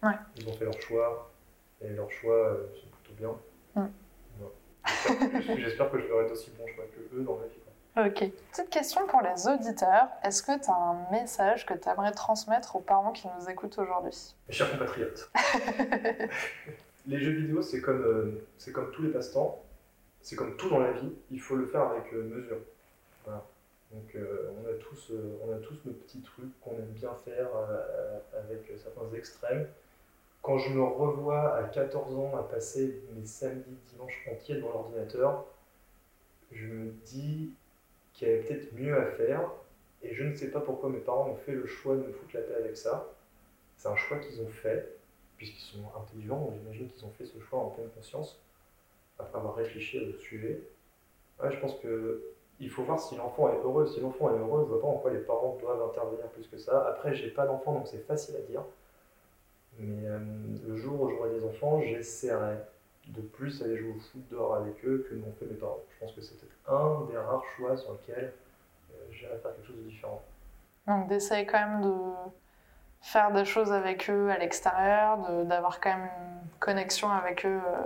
hein. 0.03 0.09
Ouais. 0.09 0.15
Ils 0.37 0.49
ont 0.49 0.53
fait 0.53 0.65
leur 0.65 0.81
choix 0.83 1.33
et 1.81 1.89
leurs 1.91 2.11
choix 2.11 2.35
euh, 2.53 2.67
sont 2.75 2.89
plutôt 3.03 3.15
bien. 3.17 3.83
Mm. 3.83 3.89
J'espère 5.57 5.91
que 5.91 5.99
je 5.99 6.05
ferai 6.05 6.29
d'aussi 6.29 6.51
bons 6.59 6.67
choix 6.69 6.85
que 6.87 7.17
eux 7.17 7.23
dans 7.23 7.37
ma 7.37 7.47
vie. 7.47 7.59
Ok. 7.99 8.31
Petite 8.53 8.71
question 8.71 9.07
pour 9.09 9.23
les 9.23 9.49
auditeurs. 9.49 10.09
Est-ce 10.23 10.41
que 10.43 10.57
tu 10.63 10.71
as 10.71 10.75
un 10.75 11.11
message 11.11 11.67
que 11.67 11.75
tu 11.75 11.89
aimerais 11.89 12.13
transmettre 12.13 12.77
aux 12.77 12.81
parents 12.81 13.11
qui 13.11 13.27
nous 13.27 13.51
écoutent 13.51 13.77
aujourd'hui? 13.79 14.37
Mes 14.47 14.55
chers 14.55 14.71
compatriotes, 14.71 15.29
les 17.09 17.19
jeux 17.19 17.33
vidéo, 17.33 17.61
c'est 17.61 17.81
comme, 17.81 18.03
euh, 18.03 18.47
c'est 18.57 18.71
comme 18.71 18.93
tous 18.93 19.03
les 19.03 19.09
passe-temps, 19.09 19.61
c'est 20.23 20.37
comme 20.37 20.57
tout 20.57 20.69
dans 20.69 20.79
la 20.79 20.93
vie, 20.93 21.13
il 21.33 21.41
faut 21.41 21.57
le 21.57 21.67
faire 21.67 21.83
avec 21.83 22.13
euh, 22.13 22.23
mesure. 22.23 22.59
Voilà. 23.25 23.45
Donc 23.93 24.15
euh, 24.15 24.51
on, 24.57 24.69
a 24.69 24.75
tous, 24.75 25.11
euh, 25.11 25.39
on 25.45 25.53
a 25.53 25.59
tous 25.59 25.79
nos 25.85 25.93
petits 25.93 26.21
trucs 26.21 26.61
qu'on 26.61 26.73
aime 26.73 26.93
bien 26.93 27.15
faire 27.25 27.49
euh, 27.57 28.19
avec 28.39 28.71
certains 28.77 29.13
extrêmes. 29.17 29.67
Quand 30.43 30.59
je 30.59 30.71
me 30.71 30.83
revois 30.83 31.57
à 31.57 31.65
14 31.65 32.15
ans 32.15 32.37
à 32.37 32.43
passer 32.43 33.03
mes 33.17 33.27
samedis, 33.27 33.77
dimanches 33.93 34.29
entiers 34.31 34.57
devant 34.57 34.71
l'ordinateur, 34.71 35.47
je 36.53 36.67
me 36.67 36.93
dis 37.05 37.51
qu'il 38.19 38.29
y 38.29 38.33
avait 38.33 38.43
peut-être 38.43 38.73
mieux 38.75 38.99
à 38.99 39.07
faire. 39.07 39.51
Et 40.03 40.13
je 40.15 40.25
ne 40.25 40.35
sais 40.35 40.51
pas 40.51 40.61
pourquoi 40.61 40.91
mes 40.91 40.99
parents 40.99 41.29
ont 41.29 41.37
fait 41.37 41.53
le 41.53 41.67
choix 41.67 41.97
de 41.97 42.03
me 42.03 42.13
foutre 42.13 42.35
la 42.35 42.43
paix 42.43 42.55
avec 42.55 42.77
ça. 42.77 43.09
C'est 43.77 43.89
un 43.89 43.97
choix 43.97 44.19
qu'ils 44.19 44.41
ont 44.43 44.49
fait, 44.49 44.97
puisqu'ils 45.37 45.79
sont 45.79 45.85
intelligents, 45.97 46.53
j'imagine 46.53 46.89
qu'ils 46.89 47.05
ont 47.05 47.13
fait 47.17 47.25
ce 47.25 47.39
choix 47.41 47.61
en 47.61 47.71
pleine 47.71 47.89
conscience, 47.91 48.41
après 49.19 49.39
avoir 49.39 49.55
réfléchi 49.55 50.01
au 50.01 50.19
sujet. 50.19 50.61
Ouais, 51.43 51.51
je 51.53 51.59
pense 51.61 51.79
que 51.79 52.23
il 52.61 52.71
faut 52.71 52.83
voir 52.83 52.99
si 52.99 53.15
l'enfant 53.15 53.53
est 53.53 53.59
heureux. 53.59 53.87
Si 53.87 54.01
l'enfant 54.01 54.35
est 54.35 54.39
heureux, 54.39 54.65
je 54.65 54.73
vois 54.73 54.81
pas 54.81 54.89
en 54.89 54.99
quoi 54.99 55.13
les 55.13 55.21
parents 55.21 55.57
doivent 55.61 55.83
intervenir 55.83 56.27
plus 56.29 56.49
que 56.49 56.59
ça. 56.59 56.89
Après, 56.89 57.15
j'ai 57.15 57.31
pas 57.31 57.47
d'enfant, 57.47 57.73
donc 57.73 57.87
c'est 57.87 58.05
facile 58.05 58.35
à 58.35 58.41
dire. 58.41 58.65
Mais 59.79 60.09
euh, 60.09 60.19
le 60.67 60.77
jour 60.77 61.01
où 61.01 61.09
j'aurai 61.09 61.31
des 61.31 61.45
enfants, 61.45 61.81
j'essaierai 61.81 62.57
de 63.09 63.21
plus 63.23 63.63
aller 63.63 63.77
jouer 63.77 63.91
au 63.91 64.01
foot 64.01 64.23
dehors 64.31 64.55
avec 64.57 64.85
eux 64.85 65.07
que 65.09 65.15
n'ont 65.15 65.33
fait 65.39 65.47
mes 65.47 65.55
parents. 65.55 65.81
Je 65.95 66.05
pense 66.05 66.15
que 66.15 66.21
c'est 66.21 66.39
peut-être 66.39 66.73
un 66.73 67.07
des 67.11 67.17
rares 67.17 67.45
choix 67.57 67.77
sur 67.77 67.93
lesquels 67.93 68.33
euh, 68.93 68.95
j'irai 69.11 69.37
faire 69.39 69.55
quelque 69.55 69.67
chose 69.67 69.77
de 69.77 69.89
différent. 69.89 70.23
Donc 70.87 71.09
d'essayer 71.09 71.47
quand 71.47 71.59
même 71.59 71.83
de 71.83 71.95
faire 73.01 73.33
des 73.33 73.45
choses 73.45 73.73
avec 73.73 74.11
eux 74.11 74.31
à 74.31 74.39
l'extérieur, 74.39 75.19
d'avoir 75.45 75.81
quand 75.81 75.97
même 75.97 76.09
une 76.09 76.49
connexion 76.59 77.11
avec 77.11 77.47
eux, 77.47 77.61
euh, 77.67 77.83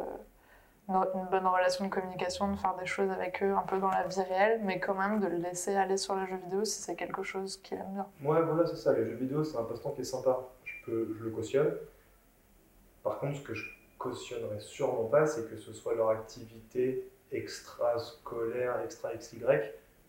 une, 0.88 0.94
une 0.94 1.26
bonne 1.30 1.46
relation 1.46 1.84
de 1.84 1.90
communication, 1.90 2.50
de 2.50 2.56
faire 2.56 2.74
des 2.76 2.86
choses 2.86 3.10
avec 3.10 3.42
eux 3.42 3.54
un 3.54 3.62
peu 3.62 3.78
dans 3.78 3.90
la 3.90 4.06
vie 4.06 4.22
réelle, 4.22 4.60
mais 4.64 4.80
quand 4.80 4.94
même 4.94 5.20
de 5.20 5.26
le 5.26 5.36
laisser 5.36 5.76
aller 5.76 5.96
sur 5.96 6.16
les 6.16 6.26
jeux 6.26 6.36
vidéo 6.36 6.64
si 6.64 6.80
c'est 6.82 6.96
quelque 6.96 7.22
chose 7.22 7.58
qu'il 7.58 7.78
aime 7.78 7.92
bien. 7.94 8.06
Ouais, 8.24 8.42
voilà, 8.42 8.66
c'est 8.66 8.76
ça. 8.76 8.92
Les 8.92 9.04
jeux 9.04 9.16
vidéo, 9.16 9.44
c'est 9.44 9.58
un 9.58 9.64
passe-temps 9.64 9.90
qui 9.90 10.00
est 10.00 10.04
sympa. 10.04 10.40
Je, 10.64 10.74
peux, 10.84 11.14
je 11.18 11.24
le 11.24 11.30
cautionne. 11.30 11.74
Par 13.04 13.18
contre, 13.18 13.36
ce 13.36 13.42
que 13.42 13.54
je 13.54 13.64
cautionnerais 14.02 14.60
sûrement 14.60 15.04
pas, 15.04 15.26
c'est 15.26 15.48
que 15.48 15.56
ce 15.56 15.72
soit 15.72 15.94
leur 15.94 16.10
activité 16.10 17.08
extra-scolaire, 17.30 18.80
extra-XY 18.80 19.44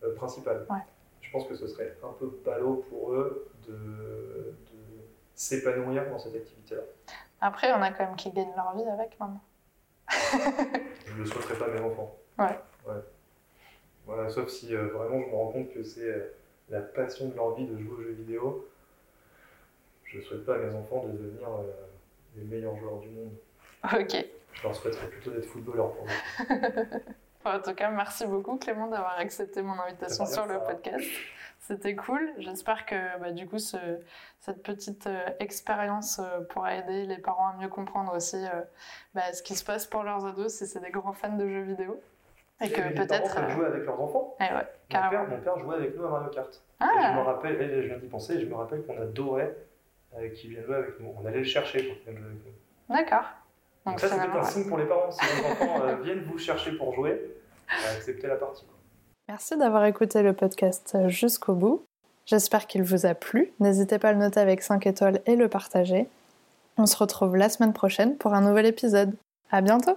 euh, 0.02 0.14
principale. 0.14 0.66
Ouais. 0.68 0.78
Je 1.20 1.30
pense 1.30 1.46
que 1.46 1.54
ce 1.54 1.66
serait 1.66 1.96
un 2.02 2.12
peu 2.12 2.30
ballot 2.44 2.84
pour 2.88 3.12
eux 3.12 3.48
de, 3.66 3.72
de 3.72 4.54
s'épanouir 5.34 6.08
dans 6.10 6.18
cette 6.18 6.34
activité-là. 6.34 6.82
Après, 7.40 7.72
en 7.72 7.82
a 7.82 7.90
quand 7.90 8.04
même 8.04 8.16
qui 8.16 8.30
gagnent 8.30 8.54
leur 8.56 8.76
vie 8.76 8.88
avec 8.88 9.18
maintenant. 9.18 9.40
Je 11.06 11.12
ne 11.12 11.18
le 11.18 11.26
souhaiterais 11.26 11.58
pas 11.58 11.66
à 11.66 11.68
mes 11.68 11.80
enfants. 11.80 12.16
Ouais. 12.38 12.58
Ouais. 12.86 13.00
Voilà, 14.06 14.28
sauf 14.28 14.48
si 14.48 14.74
euh, 14.74 14.88
vraiment 14.88 15.20
je 15.22 15.26
me 15.28 15.34
rends 15.34 15.48
compte 15.48 15.72
que 15.72 15.82
c'est 15.82 16.10
euh, 16.10 16.34
la 16.68 16.80
passion 16.80 17.28
de 17.28 17.34
leur 17.34 17.54
vie 17.54 17.66
de 17.66 17.78
jouer 17.78 17.92
aux 17.92 18.02
jeux 18.02 18.12
vidéo. 18.12 18.68
Je 20.04 20.18
ne 20.18 20.22
souhaite 20.22 20.44
pas 20.44 20.56
à 20.56 20.58
mes 20.58 20.74
enfants 20.74 21.04
de 21.06 21.12
devenir 21.12 21.48
euh, 21.48 21.72
les 22.36 22.44
meilleurs 22.44 22.76
joueurs 22.76 22.98
du 22.98 23.08
monde. 23.08 23.32
Ok. 23.92 24.24
Je 24.54 24.62
leur 24.62 24.74
souhaiterais 24.74 25.08
plutôt 25.08 25.30
d'être 25.30 25.46
footballeurs 25.46 25.92
pour 25.92 26.04
moi. 26.06 26.14
En 27.46 27.60
tout 27.60 27.74
cas, 27.74 27.90
merci 27.90 28.26
beaucoup 28.26 28.56
Clément 28.56 28.86
d'avoir 28.86 29.18
accepté 29.18 29.60
mon 29.60 29.78
invitation 29.78 30.24
sur 30.24 30.46
le 30.46 30.58
podcast. 30.60 31.04
C'était 31.60 31.94
cool. 31.94 32.30
J'espère 32.38 32.86
que 32.86 33.18
bah, 33.20 33.32
du 33.32 33.46
coup 33.46 33.58
ce- 33.58 33.98
cette 34.40 34.62
petite 34.62 35.06
euh, 35.06 35.26
expérience 35.40 36.18
euh, 36.20 36.40
pourra 36.48 36.74
aider 36.76 37.04
les 37.04 37.18
parents 37.18 37.48
à 37.50 37.56
mieux 37.60 37.68
comprendre 37.68 38.16
aussi 38.16 38.36
euh, 38.36 38.62
bah, 39.14 39.30
ce 39.34 39.42
qui 39.42 39.54
se 39.56 39.62
passe 39.64 39.86
pour 39.86 40.04
leurs 40.04 40.24
ados 40.24 40.54
si 40.54 40.66
c'est 40.66 40.80
des 40.80 40.90
grands 40.90 41.12
fans 41.12 41.36
de 41.36 41.46
jeux 41.46 41.60
vidéo. 41.64 42.00
Et 42.62 42.70
que 42.70 42.80
peut-être... 42.94 43.36
euh, 43.38 43.50
jouer 43.50 43.66
avec 43.66 43.84
leurs 43.84 44.00
enfants. 44.00 44.34
eh 44.40 44.44
ouais, 44.44 44.50
Mon 44.94 45.10
père, 45.10 45.28
mon 45.28 45.38
père 45.40 45.58
jouait 45.58 45.76
avec 45.76 45.96
nous 45.98 46.06
à 46.06 46.10
Mario 46.10 46.30
Kart. 46.30 46.48
Et 46.54 46.84
je 46.84 46.86
me 46.86 47.18
Ah, 47.20 47.22
rappelle, 47.24 47.60
et 47.60 47.82
je 47.82 47.88
viens 47.88 47.98
d'y 47.98 48.06
penser, 48.08 48.36
et 48.36 48.40
je 48.40 48.46
me 48.46 48.54
rappelle 48.54 48.86
qu'on 48.86 48.98
adorait 49.02 49.54
euh, 50.16 50.30
qu'il 50.30 50.48
vienne 50.48 50.64
jouer 50.64 50.76
avec 50.76 50.98
nous. 50.98 51.14
On 51.22 51.26
allait 51.26 51.38
le 51.38 51.44
chercher 51.44 51.82
pour 51.82 51.96
qu'il 51.96 52.04
vienne 52.04 52.16
jouer 52.22 52.30
avec 52.30 52.46
nous. 52.46 52.94
d'accord. 52.96 53.24
Donc 53.86 54.00
ça, 54.00 54.08
c'est 54.08 54.16
peut-être 54.16 54.36
un 54.36 54.44
signe 54.44 54.68
pour 54.68 54.78
les 54.78 54.86
parents. 54.86 55.10
Si 55.10 55.20
vos 55.20 55.48
enfants 55.48 55.82
euh, 55.82 55.96
viennent 56.02 56.24
vous 56.24 56.38
chercher 56.38 56.72
pour 56.72 56.94
jouer, 56.94 57.12
euh, 57.12 57.96
acceptez 57.96 58.26
la 58.26 58.36
partie. 58.36 58.64
quoi. 58.64 58.74
Merci 59.28 59.56
d'avoir 59.56 59.84
écouté 59.84 60.22
le 60.22 60.32
podcast 60.32 60.96
jusqu'au 61.08 61.54
bout. 61.54 61.84
J'espère 62.26 62.66
qu'il 62.66 62.82
vous 62.82 63.04
a 63.06 63.14
plu. 63.14 63.52
N'hésitez 63.60 63.98
pas 63.98 64.08
à 64.08 64.12
le 64.12 64.18
noter 64.18 64.40
avec 64.40 64.62
5 64.62 64.86
étoiles 64.86 65.20
et 65.26 65.36
le 65.36 65.48
partager. 65.48 66.08
On 66.78 66.86
se 66.86 66.96
retrouve 66.96 67.36
la 67.36 67.48
semaine 67.48 67.72
prochaine 67.72 68.16
pour 68.16 68.34
un 68.34 68.40
nouvel 68.40 68.66
épisode. 68.66 69.14
À 69.50 69.60
bientôt! 69.60 69.96